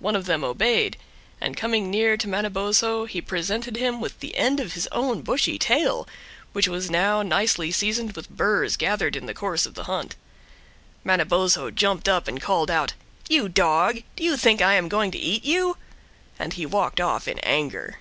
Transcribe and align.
One 0.00 0.14
of 0.14 0.26
them 0.26 0.44
obeyed, 0.44 0.98
and 1.40 1.56
coming 1.56 1.90
near 1.90 2.18
to 2.18 2.28
Manabozho 2.28 3.06
he 3.06 3.22
presented 3.22 3.78
him 3.78 4.04
the 4.20 4.36
end 4.36 4.60
of 4.60 4.74
his 4.74 4.86
own 4.92 5.22
bushy 5.22 5.58
tail, 5.58 6.06
which 6.52 6.68
was 6.68 6.90
now 6.90 7.22
nicely 7.22 7.70
seasoned 7.72 8.12
with 8.14 8.28
burs 8.28 8.76
gathered 8.76 9.16
in 9.16 9.24
the 9.24 9.32
course 9.32 9.64
of 9.64 9.72
the 9.72 9.84
hunt. 9.84 10.14
Manabozho 11.04 11.70
jumped 11.70 12.06
up 12.06 12.28
and 12.28 12.38
called 12.38 12.70
out: 12.70 12.92
"You 13.30 13.48
dog, 13.48 14.02
do 14.14 14.24
you 14.24 14.36
think 14.36 14.60
I 14.60 14.74
am 14.74 14.90
going 14.90 15.10
to 15.12 15.18
eat 15.18 15.42
you?" 15.46 15.78
And 16.38 16.52
he 16.52 16.66
walked 16.66 17.00
off 17.00 17.26
in 17.26 17.38
anger. 17.38 17.96